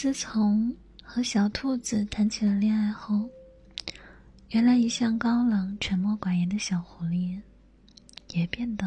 [0.00, 3.28] 自从和小兔子谈起了恋爱后，
[4.50, 7.36] 原来一向高冷、沉默寡言的小狐狸，
[8.28, 8.86] 也变得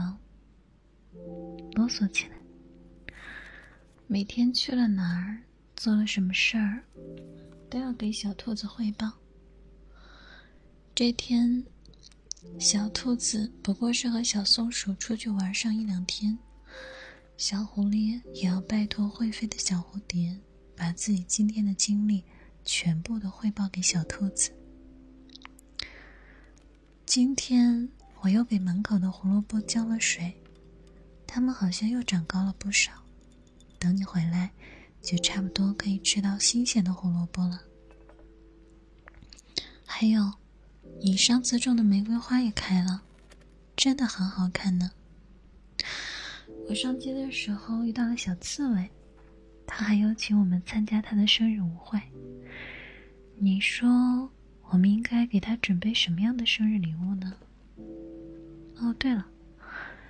[1.76, 2.38] 啰嗦起来。
[4.08, 5.38] 每天去了哪儿，
[5.76, 6.82] 做了什么事儿，
[7.70, 9.12] 都要给小兔子汇报。
[10.96, 11.62] 这天，
[12.58, 16.40] 小兔子不过是和小松鼠出去玩上一两天，
[17.36, 20.40] 小狐狸也要拜托会飞的小蝴蝶。
[20.82, 22.24] 把自己今天的经历
[22.66, 24.50] 全部都汇报给小兔子。
[27.06, 27.88] 今天
[28.22, 30.34] 我又给门口的胡萝卜浇了水，
[31.28, 32.92] 它们好像又长高了不少。
[33.78, 34.50] 等你回来，
[35.04, 37.62] 就差不多可以吃到新鲜的胡萝卜了。
[39.86, 40.34] 还有，
[41.00, 43.04] 你上次种的玫瑰花也开了，
[43.76, 44.90] 真的很好看呢。
[46.68, 48.90] 我上街的时候遇到了小刺猬。
[49.74, 51.98] 他还邀请我们参加他的生日舞会。
[53.38, 54.30] 你说
[54.64, 57.34] 我们应该给他准备什么样的生日礼物呢？
[58.76, 59.26] 哦，对了，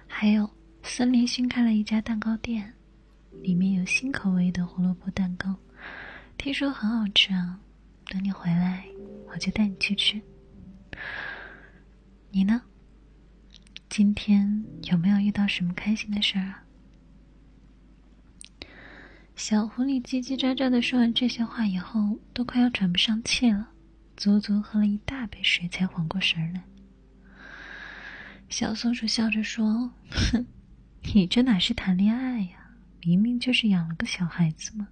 [0.07, 0.49] 还有
[0.81, 2.73] 森林新开了一家蛋糕店，
[3.43, 5.55] 里面有新口味的胡萝卜蛋糕，
[6.37, 7.59] 听说很好吃啊。
[8.07, 8.83] 等你回来，
[9.27, 10.19] 我就带你去吃。
[12.31, 12.59] 你呢？
[13.89, 16.63] 今天有没有遇到什么开心的事儿啊？
[19.44, 23.70] 小狐狸叽叽喳喳的说完这些话以后，都快要喘不上气了，
[24.16, 26.61] 足足喝了一大杯水才缓过神来。
[28.50, 29.92] 小松鼠笑着说
[30.31, 30.45] ：“哼，
[31.16, 32.69] 你这哪是谈恋爱呀？
[33.02, 34.88] 明明就是养了个小孩子嘛。”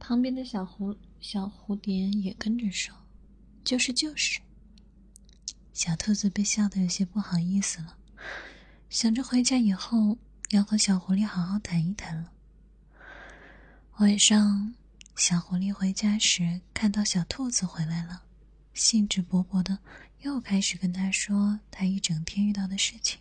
[0.00, 2.92] 旁边的小蝴小蝴蝶也跟着说
[3.62, 4.40] ：“就是就是。”
[5.72, 7.94] 小兔子被笑得有些不好意思了，
[8.90, 10.18] 想着回家以后
[10.50, 12.32] 要和小狐狸好好谈一谈了。
[13.98, 14.74] 晚上，
[15.16, 18.22] 小狐狸回家时看到小兔子回来了，
[18.74, 19.78] 兴致勃勃的
[20.22, 23.20] 又开始跟他说他一整天遇到的事情。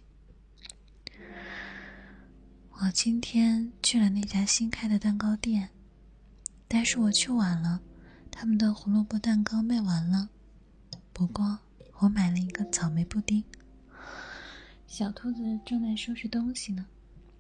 [2.80, 5.70] 我今天去了那家新开的蛋糕店，
[6.68, 7.82] 但是我去晚了，
[8.32, 10.30] 他们的胡萝卜蛋糕卖完了。
[11.14, 11.60] 不过
[12.00, 13.44] 我买了一个草莓布丁。
[14.88, 16.88] 小兔子正在收拾东西呢，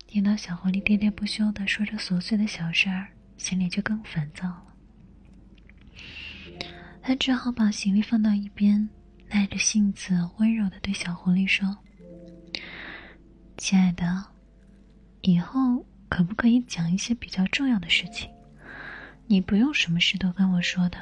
[0.05, 3.07] 听到小狐狸喋喋不休的说着琐碎的小事儿。
[3.41, 4.67] 心里就更烦躁了，
[7.01, 8.87] 他只好把行李放到一边，
[9.29, 11.79] 耐着性子温柔的对小狐狸说
[13.57, 14.27] ：“亲爱的，
[15.21, 18.29] 以后可不可以讲一些比较重要的事情？
[19.25, 20.99] 你不用什么事都跟我说的。”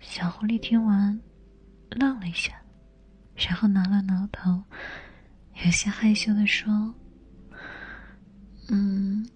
[0.00, 1.18] 小狐狸听完，
[1.88, 2.60] 愣了一下，
[3.34, 4.62] 然后挠了挠头，
[5.64, 6.94] 有些害羞的说
[8.68, 9.26] ：“嗯。”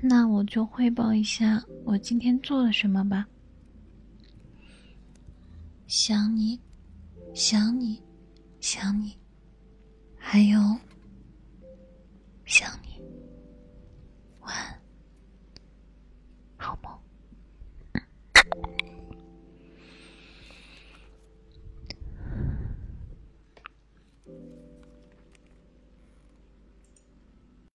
[0.00, 3.26] 那我就汇报一下我今天做了什么吧。
[5.86, 6.60] 想你
[7.32, 8.02] 想你
[8.60, 9.16] 想你
[10.16, 10.58] 还有
[12.44, 12.83] 想